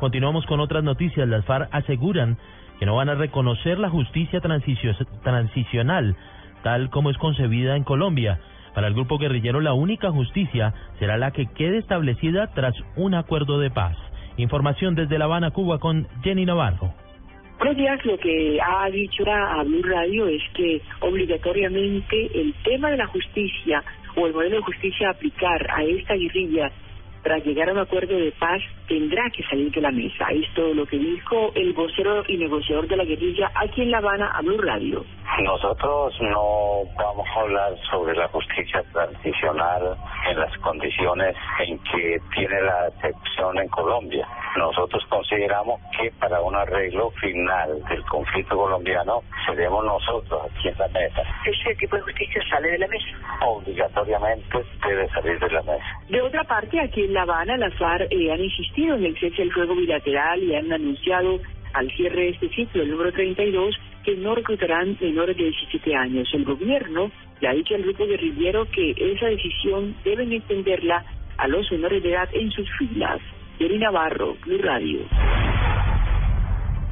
[0.00, 1.28] Continuamos con otras noticias.
[1.28, 2.38] Las FARC aseguran
[2.78, 6.16] que no van a reconocer la justicia transicional
[6.62, 8.40] tal como es concebida en Colombia.
[8.74, 13.58] Para el grupo guerrillero la única justicia será la que quede establecida tras un acuerdo
[13.58, 13.96] de paz.
[14.36, 16.92] Información desde La Habana, Cuba con Jenny Navarro.
[17.58, 23.06] Buenos lo que ha dicho a Blue Radio es que obligatoriamente el tema de la
[23.08, 23.82] justicia
[24.14, 26.70] o el modelo de justicia a aplicar a esta guerrilla
[27.22, 30.26] tras llegar a un acuerdo de paz, tendrá que salir de la mesa.
[30.30, 34.30] Esto lo que dijo el vocero y negociador de la guerrilla aquí en La Habana
[34.30, 35.04] a Blue Radio.
[35.42, 39.96] Nosotros no vamos a hablar sobre la justicia transicional
[40.28, 44.26] en las condiciones en que tiene la excepción en Colombia.
[44.56, 50.88] Nosotros consideramos que para un arreglo final del conflicto colombiano seremos nosotros aquí en la
[50.88, 51.22] mesa.
[51.44, 53.06] ¿Ese tipo de justicia sale de la mesa?
[53.46, 55.84] Obligatoriamente debe salir de la mesa.
[56.08, 59.42] De otra parte, aquí en La Habana, las FARC eh, han insistido en el cese
[59.42, 61.40] del fuego bilateral y han anunciado
[61.74, 66.28] al cierre de este ciclo, el número 32, que no reclutarán menores de 17 años.
[66.32, 71.04] El gobierno le ha dicho al grupo guerrillero que esa decisión deben extenderla
[71.36, 73.20] a los menores de edad en sus filas.
[73.58, 75.00] Yeri Navarro, Blue Radio.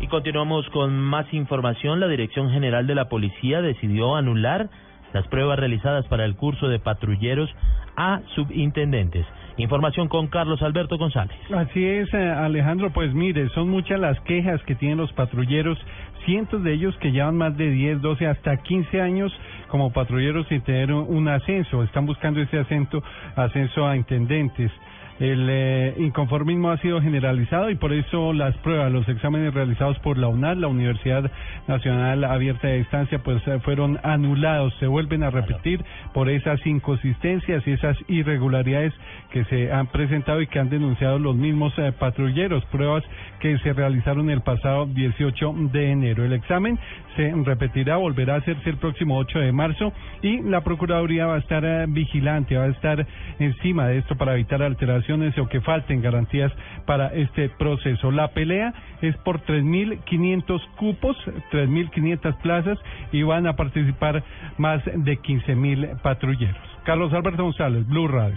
[0.00, 2.00] Y continuamos con más información.
[2.00, 4.68] La Dirección General de la Policía decidió anular
[5.12, 7.50] las pruebas realizadas para el curso de patrulleros
[7.96, 9.26] a subintendentes.
[9.58, 11.36] Información con Carlos Alberto González.
[11.54, 12.90] Así es, eh, Alejandro.
[12.90, 15.78] Pues mire, son muchas las quejas que tienen los patrulleros,
[16.26, 19.32] cientos de ellos que llevan más de 10, 12, hasta 15 años
[19.68, 21.82] como patrulleros sin tener un ascenso.
[21.82, 23.02] Están buscando ese ascenso,
[23.34, 24.70] ascenso a intendentes.
[25.18, 30.18] El eh, inconformismo ha sido generalizado y por eso las pruebas, los exámenes realizados por
[30.18, 31.30] la UNAD, la Universidad
[31.66, 37.66] Nacional Abierta de Distancia, pues eh, fueron anulados, se vuelven a repetir por esas inconsistencias
[37.66, 38.92] y esas irregularidades
[39.30, 43.02] que se han presentado y que han denunciado los mismos eh, patrulleros, pruebas
[43.40, 46.26] que se realizaron el pasado 18 de enero.
[46.26, 46.78] El examen
[47.16, 51.38] se repetirá, volverá a hacerse el próximo 8 de marzo y la Procuraduría va a
[51.38, 53.06] estar vigilante, va a estar
[53.38, 56.52] encima de esto para evitar alteraciones o que falten garantías
[56.84, 58.10] para este proceso.
[58.10, 58.72] La pelea
[59.02, 61.16] es por 3.500 cupos,
[61.52, 62.78] 3.500 plazas
[63.12, 64.22] y van a participar
[64.58, 66.56] más de 15.000 patrulleros.
[66.84, 68.36] Carlos Alberto González, Blue Radio.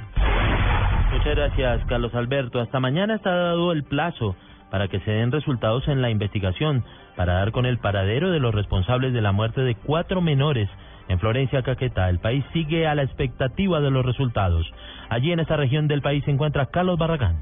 [1.12, 2.60] Muchas gracias, Carlos Alberto.
[2.60, 4.36] Hasta mañana está dado el plazo
[4.72, 6.84] para que se den resultados en la investigación
[7.16, 10.70] para dar con el paradero de los responsables de la muerte de cuatro menores
[11.10, 12.10] en Florencia, Caquetá.
[12.10, 14.72] El país sigue a la expectativa de los resultados.
[15.10, 17.38] Allí en esta región del país se encuentra Carlos Barragán.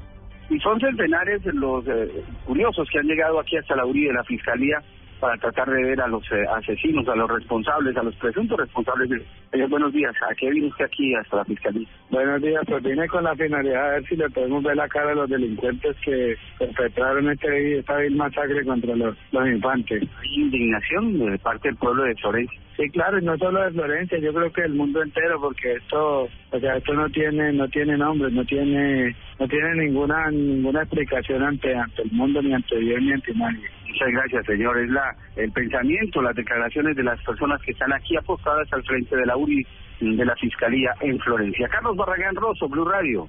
[0.50, 4.24] Y son centenares los eh, curiosos que han llegado aquí hasta la URI de la
[4.24, 4.82] Fiscalía
[5.20, 9.22] para tratar de ver a los eh, asesinos, a los responsables, a los presuntos responsables.
[9.52, 11.88] Eh, buenos días, ¿a qué vino usted aquí hasta la fiscalía?
[12.10, 15.12] Buenos días, pues vine con la finalidad de ver si le podemos ver la cara
[15.12, 20.02] a los delincuentes que perpetraron este, esta vil masacre contra los, los infantes.
[20.02, 22.60] ¿Hay indignación de parte del pueblo de Florencia?
[22.76, 26.28] Sí, claro, y no solo de Florencia, yo creo que el mundo entero, porque esto,
[26.52, 31.42] o sea, esto no tiene, no tiene nombre, no tiene, no tiene ninguna, ninguna explicación
[31.42, 33.68] ante, ante el mundo, ni ante Dios, ni ante nadie.
[33.88, 34.78] Muchas gracias, señor.
[34.78, 39.16] Es la, el pensamiento, las declaraciones de las personas que están aquí apostadas al frente
[39.16, 39.66] de la URI
[40.00, 41.68] de la Fiscalía en Florencia.
[41.68, 43.28] Carlos Barragán Rosso, Blue Radio.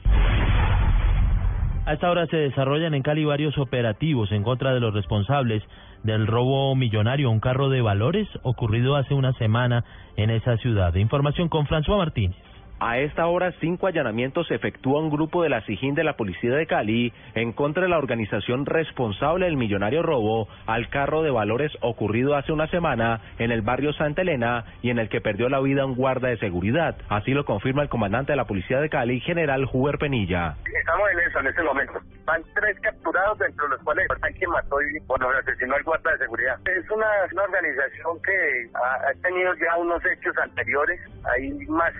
[1.86, 5.64] A esta hora se desarrollan en Cali varios operativos en contra de los responsables
[6.03, 9.84] del robo millonario, un carro de valores ocurrido hace una semana
[10.16, 10.94] en esa ciudad.
[10.96, 12.38] Información con François Martínez.
[12.81, 16.66] A esta hora, cinco allanamientos efectúa un grupo de la SIGIN de la Policía de
[16.66, 22.38] Cali en contra de la organización responsable del millonario robo al carro de valores ocurrido
[22.38, 25.85] hace una semana en el barrio Santa Elena y en el que perdió la vida
[25.85, 26.95] un guarda de seguridad.
[27.09, 30.56] Así lo confirma el comandante de la Policía de Cali, general Huber Penilla.
[30.79, 32.00] Estamos en eso en este momento.
[32.23, 36.11] Van tres capturados, dentro de los cuales están quien mató y bueno, asesinó al guarda
[36.11, 36.57] de seguridad.
[36.66, 37.07] Es una,
[37.44, 41.01] organización que ha, tenido ya unos hechos anteriores.
[41.34, 41.91] Hay más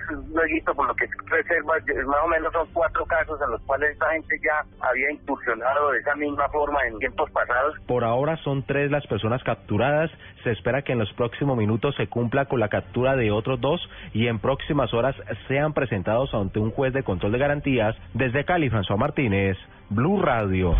[0.74, 1.74] por lo que reserva,
[2.06, 5.98] más o menos son cuatro casos en los cuales esta gente ya había incursionado de
[5.98, 7.74] esa misma forma en tiempos pasados.
[7.86, 10.10] Por ahora son tres las personas capturadas.
[10.44, 13.80] Se espera que en los próximos minutos se cumpla con la captura de otros dos
[14.12, 15.14] y en próximas horas
[15.48, 19.56] sean presentados ante un juez de control de garantías desde Cali, François Martínez,
[19.90, 20.74] Blue Radio.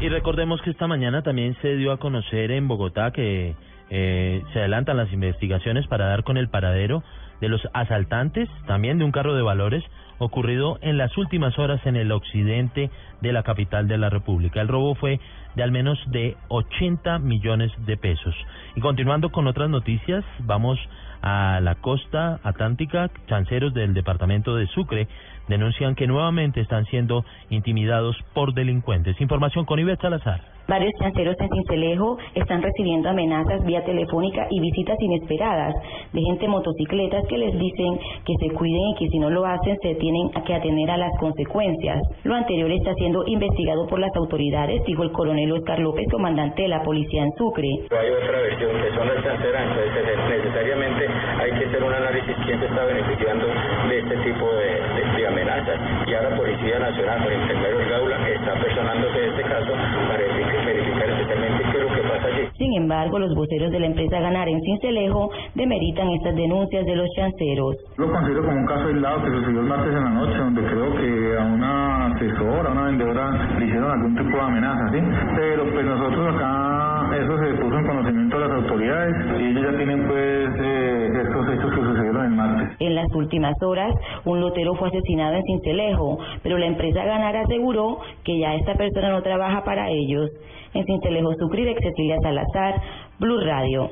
[0.00, 3.54] Y recordemos que esta mañana también se dio a conocer en Bogotá que
[3.90, 7.02] eh, se adelantan las investigaciones para dar con el paradero
[7.40, 9.84] de los asaltantes, también de un carro de valores,
[10.18, 12.90] ocurrido en las últimas horas en el occidente
[13.20, 14.60] de la capital de la República.
[14.60, 15.20] El robo fue
[15.54, 18.34] de al menos de 80 millones de pesos.
[18.76, 20.78] Y continuando con otras noticias, vamos
[21.22, 23.10] a la costa atlántica.
[23.26, 25.08] Chanceros del departamento de Sucre
[25.48, 29.20] denuncian que nuevamente están siendo intimidados por delincuentes.
[29.20, 30.53] Información con Ivette Salazar.
[30.66, 35.74] Varios chanceros en Cincelejo están recibiendo amenazas vía telefónica y visitas inesperadas
[36.12, 39.44] de gente en motocicletas que les dicen que se cuiden y que si no lo
[39.44, 42.00] hacen se tienen que atener a las consecuencias.
[42.24, 46.68] Lo anterior está siendo investigado por las autoridades, dijo el coronel Oscar López, comandante de
[46.68, 47.68] la policía en Sucre.
[47.68, 51.06] Hay otra versión que son las chanceras, entonces necesariamente
[51.40, 53.46] hay que hacer un análisis quién se está beneficiando
[53.88, 55.80] de este tipo de, amenazas.
[56.06, 61.64] Y ahora Policía Nacional, por el Gaula, está personándose de este caso para verificar especialmente
[61.72, 62.48] qué es lo que pasa allí.
[62.58, 67.08] Sin embargo, los voceros de la empresa Ganar en Cincelejo demeritan estas denuncias de los
[67.16, 67.76] chanceros.
[67.96, 70.94] Lo considero como un caso aislado que sucedió el martes en la noche, donde creo
[70.94, 75.00] que a una asesora, a una vendedora le hicieron algún tipo de amenaza, ¿sí?
[75.36, 79.76] Pero pues nosotros acá, eso se puso en conocimiento de las autoridades y ellos ya
[79.76, 82.76] tienen pues eh, estos hechos que sucedieron el martes.
[82.80, 83.92] En las últimas horas,
[84.24, 89.10] un lotero fue asesinado en Cincelejo, pero la empresa Ganar aseguró que ya esta persona
[89.10, 90.30] no trabaja para ellos.
[90.74, 92.80] En Cincelejo Sucre, Cecilia Salazar,
[93.18, 93.90] Blue Radio.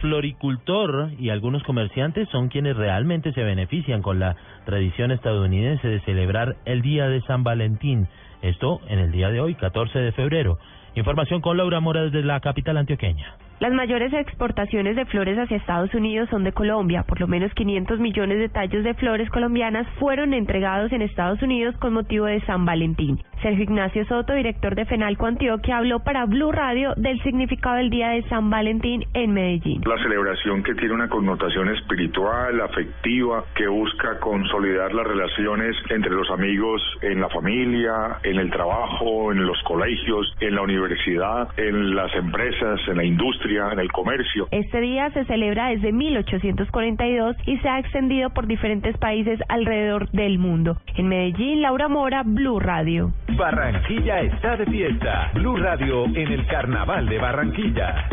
[0.00, 6.56] floricultor y algunos comerciantes son quienes realmente se benefician con la tradición estadounidense de celebrar
[6.64, 8.08] el Día de San Valentín.
[8.42, 10.58] Esto en el día de hoy, 14 de febrero.
[10.94, 13.36] Información con Laura Mora desde la capital antioqueña.
[13.60, 17.04] Las mayores exportaciones de flores hacia Estados Unidos son de Colombia.
[17.04, 21.76] Por lo menos 500 millones de tallos de flores colombianas fueron entregados en Estados Unidos
[21.78, 23.20] con motivo de San Valentín.
[23.44, 28.08] Sergio Ignacio Soto, director de FENALCO Antioquia, habló para Blue Radio del significado del Día
[28.08, 29.82] de San Valentín en Medellín.
[29.84, 36.30] La celebración que tiene una connotación espiritual, afectiva, que busca consolidar las relaciones entre los
[36.30, 42.14] amigos en la familia, en el trabajo, en los colegios, en la universidad, en las
[42.14, 44.48] empresas, en la industria en el comercio.
[44.52, 50.38] Este día se celebra desde 1842 y se ha extendido por diferentes países alrededor del
[50.38, 50.78] mundo.
[50.96, 53.12] En Medellín, Laura Mora, Blue Radio.
[53.36, 55.30] Barranquilla está de fiesta.
[55.34, 58.08] Blue Radio en el Carnaval de Barranquilla.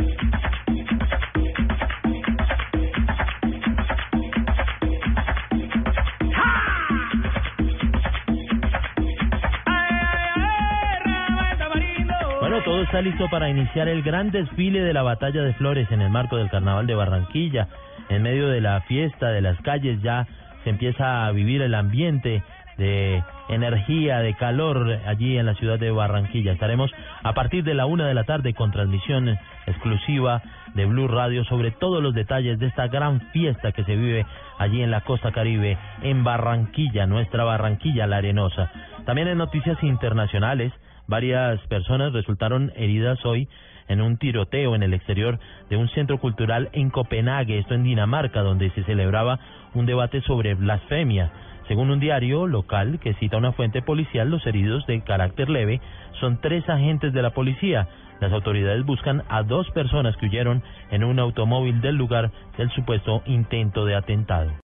[12.63, 16.12] todo está listo para iniciar el gran desfile de la Batalla de Flores en el
[16.12, 17.67] marco del Carnaval de Barranquilla.
[18.09, 20.27] En medio de la fiesta de las calles ya
[20.63, 22.44] se empieza a vivir el ambiente
[22.81, 26.51] de energía, de calor allí en la ciudad de Barranquilla.
[26.51, 26.92] Estaremos
[27.22, 29.38] a partir de la una de la tarde con transmisión
[29.68, 30.42] exclusiva
[30.74, 34.25] de Blue Radio sobre todos los detalles de esta gran fiesta que se vive
[34.57, 38.72] allí en la costa caribe, en Barranquilla, nuestra Barranquilla, la arenosa.
[39.06, 40.74] También en noticias internacionales,
[41.12, 43.50] Varias personas resultaron heridas hoy
[43.90, 48.40] en un tiroteo en el exterior de un centro cultural en Copenhague, esto en Dinamarca,
[48.44, 49.38] donde se celebraba
[49.74, 51.30] un debate sobre blasfemia.
[51.68, 55.81] Según un diario local que cita una fuente policial, los heridos de carácter leve
[56.22, 57.90] son tres agentes de la policía.
[58.22, 63.22] Las autoridades buscan a dos personas que huyeron en un automóvil del lugar del supuesto
[63.25, 64.52] intento de atentado.